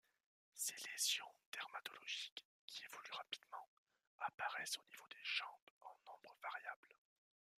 [0.55, 3.69] Ces lésions dermatologiques, qui évoluent rapidement,
[4.17, 6.95] apparaissent au niveau des jambes en nombre variable.